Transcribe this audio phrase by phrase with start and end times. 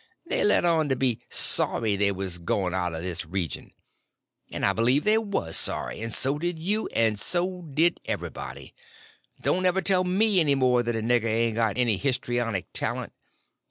[0.25, 3.71] They let on to be sorry they was going out of this region!
[4.49, 8.73] And I believed they was sorry, and so did you, and so did everybody.
[9.43, 13.13] Don't ever tell me any more that a nigger ain't got any histrionic talent.